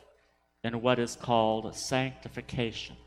in 0.63 0.82
what 0.82 1.00
is 1.00 1.15
called 1.15 1.75
sanctification. 1.75 2.98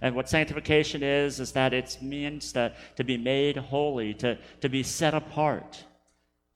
And 0.00 0.14
what 0.14 0.28
sanctification 0.28 1.02
is, 1.02 1.40
is 1.40 1.52
that 1.52 1.72
it 1.72 1.98
means 2.00 2.52
to, 2.52 2.72
to 2.96 3.04
be 3.04 3.16
made 3.16 3.56
holy, 3.56 4.14
to, 4.14 4.38
to 4.60 4.68
be 4.68 4.82
set 4.82 5.14
apart, 5.14 5.84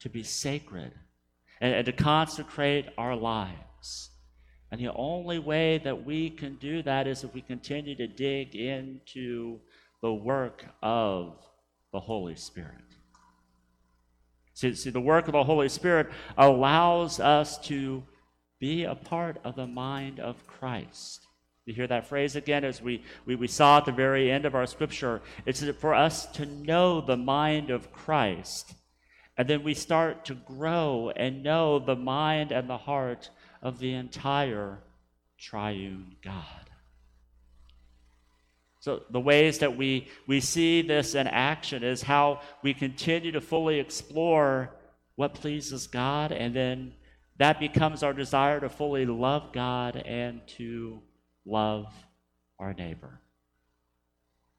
to 0.00 0.08
be 0.08 0.22
sacred, 0.22 0.92
and, 1.60 1.74
and 1.74 1.86
to 1.86 1.92
consecrate 1.92 2.86
our 2.96 3.16
lives. 3.16 4.10
And 4.74 4.82
the 4.82 4.92
only 4.96 5.38
way 5.38 5.78
that 5.78 6.04
we 6.04 6.30
can 6.30 6.56
do 6.56 6.82
that 6.82 7.06
is 7.06 7.22
if 7.22 7.32
we 7.32 7.42
continue 7.42 7.94
to 7.94 8.08
dig 8.08 8.56
into 8.56 9.60
the 10.02 10.12
work 10.12 10.64
of 10.82 11.36
the 11.92 12.00
Holy 12.00 12.34
Spirit. 12.34 12.82
See, 14.52 14.74
see, 14.74 14.90
the 14.90 15.00
work 15.00 15.28
of 15.28 15.32
the 15.32 15.44
Holy 15.44 15.68
Spirit 15.68 16.08
allows 16.36 17.20
us 17.20 17.56
to 17.68 18.02
be 18.58 18.82
a 18.82 18.96
part 18.96 19.38
of 19.44 19.54
the 19.54 19.68
mind 19.68 20.18
of 20.18 20.44
Christ. 20.48 21.24
You 21.66 21.74
hear 21.74 21.86
that 21.86 22.08
phrase 22.08 22.34
again 22.34 22.64
as 22.64 22.82
we, 22.82 23.04
we, 23.26 23.36
we 23.36 23.46
saw 23.46 23.78
at 23.78 23.84
the 23.84 23.92
very 23.92 24.28
end 24.28 24.44
of 24.44 24.56
our 24.56 24.66
scripture. 24.66 25.22
It's 25.46 25.62
for 25.78 25.94
us 25.94 26.26
to 26.32 26.46
know 26.46 27.00
the 27.00 27.16
mind 27.16 27.70
of 27.70 27.92
Christ. 27.92 28.74
And 29.36 29.48
then 29.48 29.62
we 29.62 29.74
start 29.74 30.24
to 30.24 30.34
grow 30.34 31.12
and 31.14 31.44
know 31.44 31.78
the 31.78 31.94
mind 31.94 32.50
and 32.50 32.68
the 32.68 32.78
heart 32.78 33.30
of 33.64 33.80
the 33.80 33.94
entire 33.94 34.78
triune 35.38 36.14
God. 36.22 36.70
So, 38.78 39.02
the 39.10 39.18
ways 39.20 39.58
that 39.60 39.76
we, 39.78 40.08
we 40.26 40.40
see 40.40 40.82
this 40.82 41.14
in 41.14 41.26
action 41.26 41.82
is 41.82 42.02
how 42.02 42.42
we 42.62 42.74
continue 42.74 43.32
to 43.32 43.40
fully 43.40 43.80
explore 43.80 44.76
what 45.16 45.32
pleases 45.32 45.86
God 45.86 46.32
and 46.32 46.54
then 46.54 46.92
that 47.38 47.58
becomes 47.58 48.02
our 48.02 48.12
desire 48.12 48.60
to 48.60 48.68
fully 48.68 49.06
love 49.06 49.52
God 49.52 49.96
and 49.96 50.46
to 50.58 51.00
love 51.44 51.92
our 52.58 52.74
neighbor. 52.74 53.20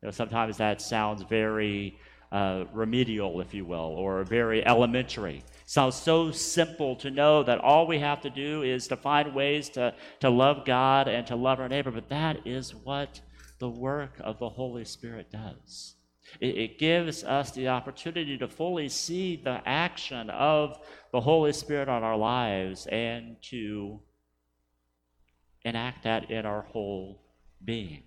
You 0.01 0.07
know, 0.07 0.11
sometimes 0.11 0.57
that 0.57 0.81
sounds 0.81 1.23
very 1.23 1.97
uh, 2.35 2.65
remedial, 2.73 3.39
if 3.39 3.53
you 3.53 3.63
will, 3.63 3.95
or 3.97 4.25
very 4.25 4.65
elementary. 4.67 5.41
Sounds 5.65 5.95
so 5.95 6.31
simple 6.31 6.97
to 6.97 7.09
know 7.09 7.43
that 7.43 7.59
all 7.59 7.87
we 7.87 7.97
have 7.99 8.21
to 8.23 8.29
do 8.29 8.61
is 8.61 8.89
to 8.89 8.97
find 8.97 9.33
ways 9.33 9.69
to, 9.69 9.93
to 10.19 10.29
love 10.29 10.65
God 10.65 11.07
and 11.07 11.25
to 11.27 11.37
love 11.37 11.61
our 11.61 11.69
neighbor, 11.69 11.91
but 11.91 12.09
that 12.09 12.45
is 12.45 12.75
what 12.75 13.21
the 13.59 13.69
work 13.69 14.17
of 14.19 14.37
the 14.37 14.49
Holy 14.49 14.83
Spirit 14.83 15.31
does. 15.31 15.95
It, 16.41 16.57
it 16.57 16.77
gives 16.77 17.23
us 17.23 17.51
the 17.51 17.69
opportunity 17.69 18.37
to 18.37 18.49
fully 18.49 18.89
see 18.89 19.37
the 19.37 19.61
action 19.65 20.29
of 20.29 20.77
the 21.13 21.21
Holy 21.21 21.53
Spirit 21.53 21.87
on 21.87 22.03
our 22.03 22.17
lives 22.17 22.85
and 22.87 23.37
to 23.43 24.01
enact 25.63 26.03
that 26.03 26.29
in 26.29 26.45
our 26.45 26.63
whole 26.63 27.21
being. 27.63 28.03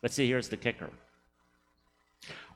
But 0.00 0.12
see, 0.12 0.28
here's 0.28 0.50
the 0.50 0.56
kicker 0.56 0.90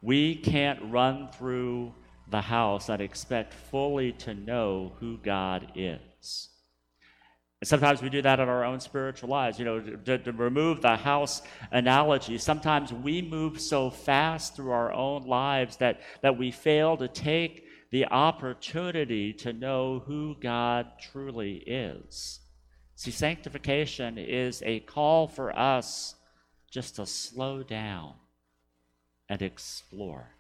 we 0.03 0.35
can't 0.35 0.81
run 0.91 1.29
through 1.29 1.95
the 2.29 2.41
house 2.41 2.89
and 2.89 3.01
expect 3.01 3.55
fully 3.55 4.13
to 4.13 4.35
know 4.35 4.93
who 4.99 5.19
God 5.19 5.73
is. 5.75 6.49
And 7.61 7.69
sometimes 7.69 8.03
we 8.03 8.11
do 8.11 8.21
that 8.23 8.41
in 8.41 8.49
our 8.49 8.65
own 8.65 8.81
spiritual 8.81 9.31
lives. 9.31 9.59
You 9.59 9.65
know, 9.65 9.81
to, 9.81 10.19
to, 10.19 10.33
remove 10.33 10.83
the 10.83 10.97
house 10.97 11.43
analogy, 11.71 12.37
sometimes 12.39 12.93
we 12.93 13.23
move 13.23 13.61
so 13.61 13.91
fast 13.91 14.57
through 14.57 14.73
our 14.73 14.93
own 14.93 15.27
lives 15.27 15.77
that, 15.79 16.01
that 16.23 16.37
we 16.37 16.51
fail 16.51 16.97
to 16.99 17.09
take 17.09 17.65
the 17.91 18.07
opportunity 18.07 19.33
to 19.33 19.53
know 19.53 20.03
who 20.07 20.37
God 20.41 20.87
truly 21.01 21.57
is. 21.67 22.41
See, 22.97 23.11
sanctification 23.11 24.19
is 24.19 24.63
a 24.67 24.81
call 24.81 25.29
for 25.29 25.57
us 25.57 26.15
just 26.71 26.97
to 26.97 27.07
slow 27.07 27.63
down 27.63 28.15
and 29.29 29.43
explore, 29.43 30.31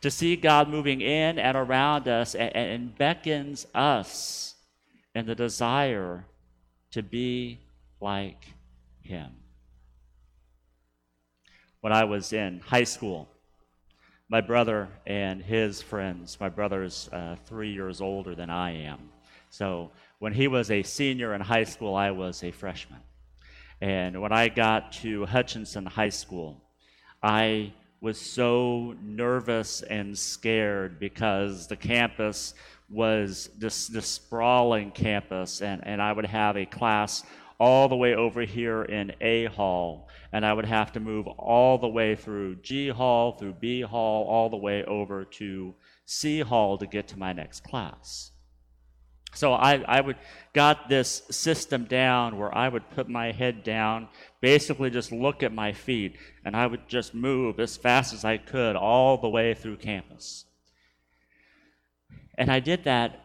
to 0.00 0.10
see 0.10 0.36
God 0.36 0.68
moving 0.68 1.00
in 1.00 1.38
and 1.38 1.56
around 1.56 2.08
us 2.08 2.34
and, 2.34 2.54
and 2.54 2.98
beckons 2.98 3.66
us 3.74 4.54
in 5.14 5.26
the 5.26 5.34
desire 5.34 6.24
to 6.90 7.02
be 7.02 7.58
like 8.00 8.46
Him. 9.02 9.30
When 11.80 11.92
I 11.92 12.04
was 12.04 12.32
in 12.32 12.60
high 12.60 12.84
school, 12.84 13.28
my 14.28 14.40
brother 14.40 14.88
and 15.06 15.42
his 15.42 15.80
friends. 15.80 16.38
My 16.40 16.48
brother's 16.48 17.08
uh, 17.12 17.36
three 17.46 17.72
years 17.72 18.00
older 18.00 18.34
than 18.34 18.50
I 18.50 18.72
am. 18.72 19.10
So 19.50 19.92
when 20.18 20.32
he 20.32 20.48
was 20.48 20.70
a 20.70 20.82
senior 20.82 21.34
in 21.34 21.40
high 21.40 21.64
school, 21.64 21.94
I 21.94 22.10
was 22.10 22.42
a 22.42 22.50
freshman. 22.50 22.98
And 23.80 24.20
when 24.20 24.32
I 24.32 24.48
got 24.48 24.92
to 24.94 25.26
Hutchinson 25.26 25.86
High 25.86 26.08
School, 26.08 26.60
I 27.22 27.72
was 28.00 28.18
so 28.20 28.94
nervous 29.02 29.82
and 29.82 30.16
scared 30.16 30.98
because 31.00 31.66
the 31.66 31.76
campus 31.76 32.54
was 32.88 33.50
this, 33.58 33.88
this 33.88 34.06
sprawling 34.06 34.90
campus, 34.90 35.60
and, 35.60 35.84
and 35.86 36.00
I 36.00 36.12
would 36.12 36.26
have 36.26 36.56
a 36.56 36.66
class 36.66 37.24
all 37.58 37.88
the 37.88 37.96
way 37.96 38.14
over 38.14 38.42
here 38.42 38.82
in 38.82 39.12
A 39.20 39.46
Hall, 39.46 40.08
and 40.32 40.44
I 40.44 40.52
would 40.52 40.66
have 40.66 40.92
to 40.92 41.00
move 41.00 41.26
all 41.26 41.78
the 41.78 41.88
way 41.88 42.14
through 42.14 42.56
G 42.56 42.88
Hall, 42.88 43.32
through 43.32 43.54
B 43.54 43.80
Hall, 43.80 44.24
all 44.26 44.50
the 44.50 44.56
way 44.56 44.84
over 44.84 45.24
to 45.24 45.74
C 46.04 46.40
Hall 46.40 46.78
to 46.78 46.86
get 46.86 47.08
to 47.08 47.18
my 47.18 47.32
next 47.32 47.64
class. 47.64 48.32
So 49.34 49.52
I, 49.52 49.84
I 49.86 50.00
would 50.00 50.16
got 50.54 50.88
this 50.88 51.22
system 51.30 51.84
down 51.84 52.38
where 52.38 52.56
I 52.56 52.68
would 52.68 52.88
put 52.90 53.08
my 53.08 53.32
head 53.32 53.62
down, 53.62 54.08
basically 54.40 54.88
just 54.88 55.12
look 55.12 55.42
at 55.42 55.52
my 55.52 55.72
feet, 55.72 56.16
and 56.44 56.56
I 56.56 56.66
would 56.66 56.88
just 56.88 57.14
move 57.14 57.60
as 57.60 57.76
fast 57.76 58.14
as 58.14 58.24
I 58.24 58.38
could 58.38 58.76
all 58.76 59.18
the 59.18 59.28
way 59.28 59.52
through 59.52 59.76
campus. 59.76 60.46
And 62.38 62.50
I 62.50 62.60
did 62.60 62.84
that 62.84 63.20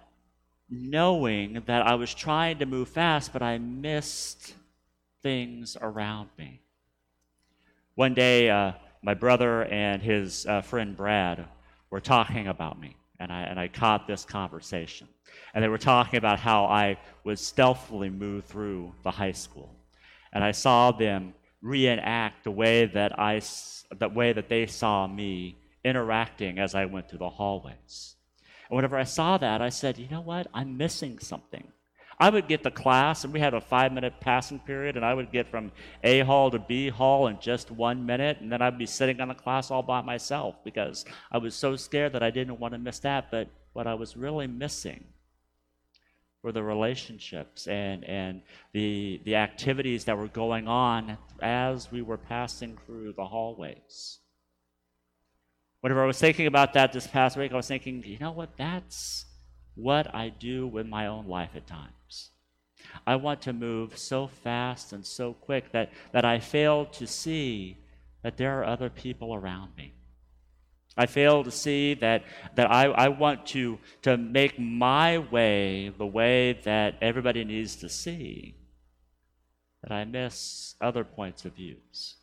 knowing 0.70 1.64
that 1.66 1.86
I 1.86 1.96
was 1.96 2.14
trying 2.14 2.60
to 2.60 2.66
move 2.66 2.90
fast, 2.90 3.32
but 3.34 3.42
I 3.42 3.58
missed 3.58 4.54
things 5.22 5.78
around 5.80 6.30
me. 6.38 6.62
One 7.96 8.14
day, 8.14 8.50
uh, 8.50 8.74
my 9.02 9.14
brother 9.14 9.64
and 9.66 10.02
his 10.02 10.46
uh, 10.46 10.62
friend 10.62 10.96
Brad 10.96 11.46
were 11.90 12.00
talking 12.00 12.48
about 12.48 12.80
me. 12.80 12.96
And 13.22 13.32
I, 13.32 13.42
and 13.44 13.60
I 13.60 13.68
caught 13.68 14.08
this 14.08 14.26
conversation. 14.26 15.08
And 15.54 15.64
they 15.64 15.70
were 15.70 15.78
talking 15.78 16.18
about 16.18 16.40
how 16.40 16.66
I 16.66 16.98
would 17.24 17.38
stealthily 17.38 18.10
move 18.10 18.46
through 18.46 18.94
the 19.04 19.12
high 19.12 19.32
school. 19.32 19.76
And 20.34 20.44
I 20.44 20.52
saw 20.52 20.92
them 20.92 21.34
reenact 21.62 22.44
the 22.44 22.52
way 22.52 22.86
that, 22.88 23.20
I, 23.20 23.42
the 23.96 24.10
way 24.10 24.34
that 24.34 24.50
they 24.50 24.66
saw 24.66 25.08
me 25.08 25.58
interacting 25.84 26.58
as 26.58 26.74
I 26.74 26.86
went 26.86 27.10
through 27.10 27.20
the 27.20 27.30
hallways. 27.30 28.16
And 28.70 28.76
whenever 28.76 28.98
I 28.98 29.04
saw 29.04 29.38
that, 29.38 29.62
I 29.62 29.70
said, 29.70 30.00
you 30.00 30.10
know 30.10 30.22
what? 30.22 30.48
I'm 30.54 30.78
missing 30.78 31.20
something. 31.20 31.68
I 32.22 32.30
would 32.30 32.48
get 32.48 32.62
the 32.62 32.70
class, 32.70 33.24
and 33.24 33.34
we 33.34 33.40
had 33.40 33.56
a 33.56 33.60
five 33.60 33.92
minute 33.92 34.14
passing 34.20 34.60
period, 34.60 34.96
and 34.96 35.04
I 35.04 35.12
would 35.12 35.32
get 35.32 35.50
from 35.50 35.72
A 36.04 36.20
hall 36.20 36.52
to 36.52 36.60
B 36.60 36.88
hall 36.88 37.26
in 37.26 37.40
just 37.40 37.72
one 37.72 38.06
minute, 38.06 38.38
and 38.42 38.52
then 38.52 38.62
I'd 38.62 38.78
be 38.78 38.86
sitting 38.86 39.20
on 39.20 39.30
the 39.30 39.34
class 39.34 39.72
all 39.72 39.82
by 39.82 40.02
myself 40.02 40.64
because 40.64 41.04
I 41.32 41.40
was 41.40 41.56
so 41.56 41.76
scared 41.76 42.14
that 42.14 42.22
I 42.22 42.30
didn't 42.30 42.60
want 42.60 42.76
to 42.76 42.78
miss 42.78 43.00
that. 43.00 43.32
But 43.32 43.50
what 43.74 43.88
I 43.88 43.96
was 43.96 44.16
really 44.16 44.46
missing 44.46 45.04
were 46.44 46.52
the 46.52 46.62
relationships 46.62 47.66
and, 47.68 48.04
and 48.04 48.44
the, 48.72 49.20
the 49.26 49.36
activities 49.36 50.06
that 50.06 50.16
were 50.16 50.28
going 50.28 50.68
on 50.68 51.18
as 51.42 51.92
we 51.92 52.04
were 52.04 52.20
passing 52.20 52.78
through 52.86 53.14
the 53.14 53.26
hallways. 53.26 54.20
Whenever 55.80 56.04
I 56.04 56.06
was 56.06 56.20
thinking 56.20 56.46
about 56.46 56.74
that 56.74 56.94
this 56.94 57.08
past 57.08 57.36
week, 57.36 57.52
I 57.52 57.56
was 57.56 57.68
thinking, 57.68 58.04
you 58.06 58.20
know 58.20 58.32
what? 58.32 58.58
That's 58.58 59.26
what 59.76 60.14
I 60.14 60.30
do 60.30 60.68
with 60.68 60.88
my 60.88 61.08
own 61.08 61.28
life 61.28 61.52
at 61.56 61.68
times. 61.68 62.32
I 63.06 63.16
want 63.16 63.42
to 63.44 63.54
move 63.54 63.98
so 63.98 64.28
fast 64.28 64.94
and 64.94 65.06
so 65.06 65.34
quick 65.34 65.72
that, 65.72 65.92
that 66.12 66.26
I 66.26 66.40
fail 66.40 66.86
to 66.88 67.08
see 67.08 67.78
that 68.24 68.38
there 68.38 68.60
are 68.60 68.66
other 68.66 68.90
people 68.90 69.34
around 69.34 69.76
me. 69.78 69.94
I 70.98 71.06
fail 71.06 71.44
to 71.44 71.52
see 71.52 71.94
that, 71.96 72.24
that 72.56 72.70
I, 72.70 72.86
I 72.86 73.08
want 73.08 73.46
to, 73.48 73.80
to 74.02 74.18
make 74.18 74.60
my 74.60 75.20
way 75.20 75.90
the 75.90 76.06
way 76.06 76.60
that 76.64 76.96
everybody 77.02 77.46
needs 77.46 77.78
to 77.78 77.90
see, 77.90 78.56
that 79.84 79.92
I 79.92 80.04
miss 80.04 80.76
other 80.82 81.04
points 81.04 81.46
of 81.46 81.54
views. 81.54 82.16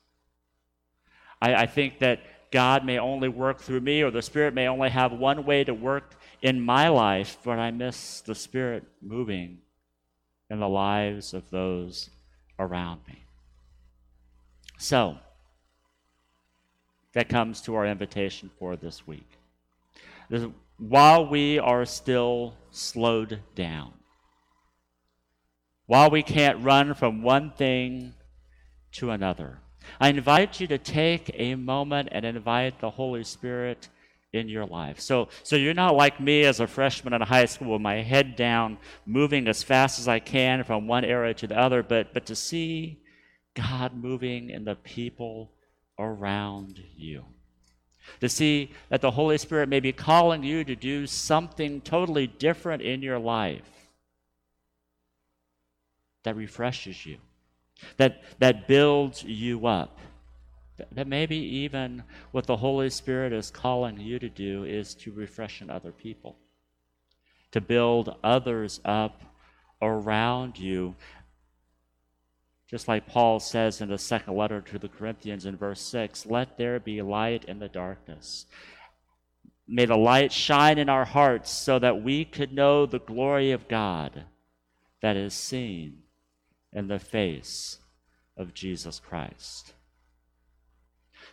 I, 1.41 1.55
I 1.55 1.67
think 1.67 2.01
that 2.01 2.21
God 2.51 2.85
may 2.85 2.99
only 2.99 3.29
work 3.29 3.61
through 3.61 3.81
me, 3.81 4.03
or 4.03 4.11
the 4.11 4.23
Spirit 4.23 4.55
may 4.55 4.69
only 4.69 4.91
have 4.91 5.13
one 5.13 5.45
way 5.45 5.65
to 5.65 5.75
work 5.75 6.15
in 6.43 6.61
my 6.61 6.89
life, 6.89 7.39
but 7.45 7.59
I 7.59 7.71
miss 7.71 8.21
the 8.21 8.35
Spirit 8.35 8.85
moving 9.03 9.59
in 10.51 10.61
the 10.61 10.69
lives 10.69 11.35
of 11.35 11.51
those 11.51 12.11
around 12.59 13.01
me. 13.07 13.25
So, 14.79 15.19
that 17.13 17.29
comes 17.29 17.61
to 17.63 17.75
our 17.75 17.87
invitation 17.87 18.51
for 18.59 18.77
this 18.77 19.07
week. 19.07 19.29
While 20.79 21.27
we 21.27 21.59
are 21.59 21.85
still 21.85 22.55
slowed 22.71 23.41
down, 23.55 23.93
while 25.87 26.11
we 26.11 26.23
can't 26.23 26.63
run 26.63 26.95
from 26.95 27.23
one 27.23 27.51
thing 27.51 28.15
to 28.93 29.11
another, 29.11 29.59
I 30.01 30.11
invite 30.11 30.61
you 30.61 30.67
to 30.69 30.79
take 30.79 31.31
a 31.35 31.55
moment 31.55 32.11
and 32.13 32.25
invite 32.25 32.79
the 32.81 32.91
Holy 32.91 33.25
Spirit 33.25 33.89
in 34.33 34.49
your 34.49 34.67
life. 34.67 35.01
So, 35.01 35.29
so 35.43 35.57
you're 35.57 35.75
not 35.75 35.97
like 35.97 36.21
me 36.21 36.45
as 36.45 36.61
a 36.61 36.67
freshman 36.67 37.15
in 37.15 37.21
high 37.23 37.47
school 37.47 37.73
with 37.73 37.81
my 37.81 38.03
head 38.03 38.37
down, 38.37 38.79
moving 39.07 39.49
as 39.49 39.63
fast 39.63 39.99
as 39.99 40.09
I 40.09 40.19
can 40.19 40.65
from 40.65 40.87
one 40.87 41.05
area 41.05 41.35
to 41.35 41.47
the 41.47 41.59
other, 41.59 41.83
but, 41.83 42.13
but 42.13 42.27
to 42.27 42.37
see 42.37 43.01
God 43.55 43.95
moving 43.95 44.51
in 44.51 44.65
the 44.65 44.77
people 44.77 45.53
around 45.99 46.83
you. 46.97 47.25
To 48.21 48.29
see 48.29 48.73
that 48.89 49.01
the 49.01 49.11
Holy 49.11 49.39
Spirit 49.39 49.69
may 49.69 49.81
be 49.81 49.93
calling 49.93 50.43
you 50.43 50.65
to 50.65 50.77
do 50.77 51.07
something 51.07 51.81
totally 51.81 52.27
different 52.27 52.83
in 52.83 53.03
your 53.03 53.19
life 53.19 53.91
that 56.25 56.37
refreshes 56.37 57.05
you 57.05 57.19
that, 57.97 58.23
that 58.39 58.69
builds 58.69 59.23
you 59.23 59.67
up. 59.67 59.99
That 60.93 61.07
maybe 61.07 61.37
even 61.37 62.05
what 62.31 62.47
the 62.47 62.57
Holy 62.57 62.91
Spirit 62.91 63.33
is 63.33 63.51
calling 63.51 63.99
you 63.99 64.19
to 64.19 64.29
do 64.29 64.65
is 64.65 64.95
to 64.97 65.13
refreshen 65.13 65.71
other 65.71 65.93
people, 65.93 66.37
to 67.51 67.61
build 67.61 68.17
others 68.23 68.81
up 68.85 69.23
around 69.83 70.59
you. 70.59 70.95
Just 72.69 72.87
like 72.87 73.07
Paul 73.07 73.41
says 73.41 73.81
in 73.81 73.89
the 73.89 73.99
second 73.99 74.37
letter 74.37 74.61
to 74.61 74.79
the 74.79 74.89
Corinthians 74.89 75.47
in 75.47 75.57
verse 75.57 75.81
6 75.81 76.27
let 76.27 76.59
there 76.59 76.79
be 76.79 77.01
light 77.03 77.45
in 77.45 77.59
the 77.59 77.69
darkness. 77.69 78.47
May 79.67 79.85
the 79.85 79.97
light 79.97 80.33
shine 80.33 80.79
in 80.79 80.89
our 80.89 81.05
hearts 81.05 81.51
so 81.51 81.79
that 81.79 82.03
we 82.03 82.25
could 82.25 82.53
know 82.53 82.87
the 82.87 82.99
glory 82.99 83.53
of 83.53 83.69
God 83.69 84.25
that 85.03 85.17
is 85.17 85.35
seen 85.35 86.03
in 86.73 86.89
the 86.89 86.99
face 86.99 87.79
of 88.37 88.55
Jesus 88.55 88.99
Christ. 89.01 89.75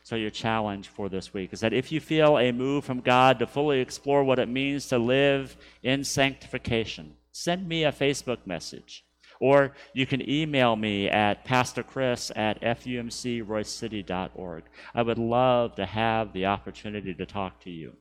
So, 0.05 0.15
your 0.15 0.29
challenge 0.29 0.87
for 0.89 1.09
this 1.09 1.33
week 1.33 1.51
is 1.51 1.61
that 1.61 1.73
if 1.73 1.91
you 1.91 1.99
feel 1.99 2.37
a 2.37 2.51
move 2.51 2.85
from 2.85 2.99
God 2.99 3.39
to 3.39 3.47
fully 3.47 3.79
explore 3.79 4.23
what 4.23 4.37
it 4.37 4.47
means 4.47 4.87
to 4.89 4.99
live 4.99 5.57
in 5.81 6.03
sanctification, 6.03 7.15
send 7.31 7.67
me 7.67 7.85
a 7.85 7.91
Facebook 7.91 8.45
message. 8.45 9.03
Or 9.39 9.73
you 9.93 10.05
can 10.05 10.29
email 10.29 10.75
me 10.75 11.09
at 11.09 11.43
pastorchris 11.43 12.31
at 12.35 12.61
fumcroycity.org. 12.61 14.63
I 14.93 15.01
would 15.01 15.17
love 15.17 15.73
to 15.77 15.87
have 15.87 16.33
the 16.33 16.45
opportunity 16.45 17.15
to 17.15 17.25
talk 17.25 17.61
to 17.61 17.71
you 17.71 17.93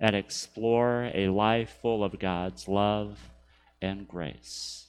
and 0.00 0.16
explore 0.16 1.12
a 1.14 1.28
life 1.28 1.78
full 1.80 2.02
of 2.02 2.18
God's 2.18 2.66
love 2.66 3.20
and 3.80 4.08
grace 4.08 4.88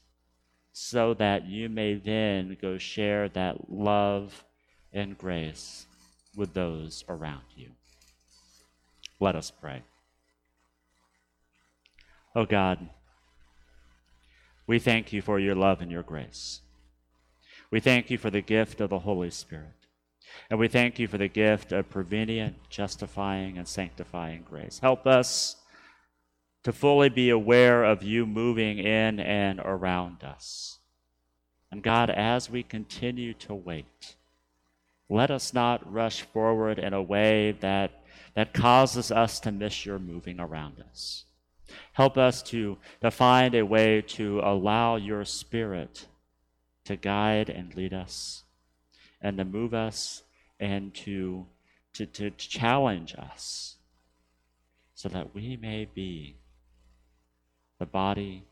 so 0.74 1.14
that 1.14 1.46
you 1.46 1.70
may 1.70 1.94
then 1.94 2.58
go 2.60 2.80
share 2.80 3.30
that 3.30 3.70
love 3.70 4.44
and 4.92 5.16
grace 5.16 5.86
with 6.36 6.54
those 6.54 7.04
around 7.10 7.44
you. 7.56 7.72
Let 9.20 9.36
us 9.36 9.52
pray. 9.52 9.84
Oh 12.36 12.46
God, 12.46 12.90
we 14.66 14.80
thank 14.80 15.12
you 15.12 15.22
for 15.22 15.40
your 15.40 15.56
love 15.56 15.82
and 15.82 15.92
your 15.92 16.04
grace. 16.04 16.62
We 17.70 17.80
thank 17.80 18.10
you 18.10 18.18
for 18.18 18.30
the 18.30 18.42
gift 18.42 18.82
of 18.82 18.90
the 18.90 19.00
Holy 19.00 19.30
Spirit. 19.30 19.68
And 20.50 20.60
we 20.60 20.68
thank 20.68 21.00
you 21.00 21.08
for 21.08 21.18
the 21.18 21.28
gift 21.28 21.72
of 21.72 21.90
prevenient, 21.90 22.56
justifying, 22.70 23.58
and 23.58 23.68
sanctifying 23.68 24.44
grace. 24.50 24.80
Help 24.80 25.06
us 25.06 25.58
to 26.64 26.72
fully 26.72 27.10
be 27.10 27.30
aware 27.30 27.84
of 27.84 28.04
you 28.04 28.26
moving 28.26 28.80
in 28.80 29.20
and 29.20 29.60
around 29.60 30.24
us. 30.24 30.80
And 31.72 31.82
God, 31.82 32.10
as 32.10 32.50
we 32.50 32.64
continue 32.64 33.34
to 33.36 33.54
wait, 33.56 34.16
let 35.12 35.30
us 35.30 35.54
not 35.54 35.92
rush 35.92 36.22
forward 36.22 36.80
in 36.80 36.94
a 36.94 37.02
way 37.02 37.52
that, 37.60 37.92
that 38.34 38.54
causes 38.54 39.12
us 39.12 39.42
to 39.42 39.52
miss 39.52 39.86
your 39.86 40.00
moving 40.00 40.40
around 40.40 40.82
us. 40.90 41.26
Help 41.92 42.18
us 42.18 42.42
to, 42.42 42.78
to 43.02 43.12
find 43.12 43.54
a 43.54 43.66
way 43.66 44.02
to 44.02 44.40
allow 44.40 44.96
your 44.96 45.26
spirit 45.26 46.08
to 46.86 46.96
guide 46.96 47.50
and 47.50 47.76
lead 47.76 47.94
us 47.94 48.44
and 49.22 49.38
to 49.38 49.44
move 49.44 49.74
us 49.74 50.24
and 50.62 50.94
to, 50.94 51.46
to, 51.94 52.06
to 52.06 52.32
challenge 52.32 53.14
us 53.18 53.76
so 54.96 55.10
that 55.10 55.36
we 55.36 55.58
may 55.58 55.84
be 55.94 56.38
the 57.80 57.86
body 57.86 58.46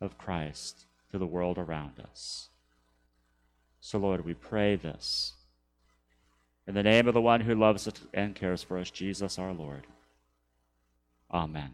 of 0.00 0.16
Christ 0.16 0.86
to 1.10 1.18
the 1.18 1.26
world 1.26 1.58
around 1.58 2.00
us. 2.00 2.48
So, 3.80 3.98
Lord, 3.98 4.24
we 4.24 4.32
pray 4.32 4.76
this. 4.76 5.35
In 6.66 6.74
the 6.74 6.82
name 6.82 7.06
of 7.06 7.14
the 7.14 7.20
one 7.20 7.40
who 7.40 7.54
loves 7.54 7.86
us 7.86 7.94
and 8.12 8.34
cares 8.34 8.62
for 8.62 8.78
us, 8.78 8.90
Jesus 8.90 9.38
our 9.38 9.52
Lord. 9.52 9.86
Amen. 11.30 11.70